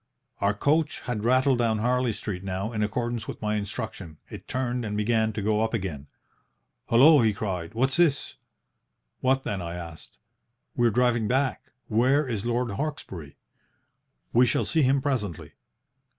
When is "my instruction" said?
3.39-4.17